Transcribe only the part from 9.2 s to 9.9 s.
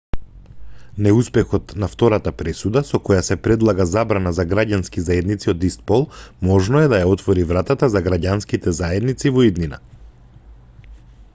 во иднина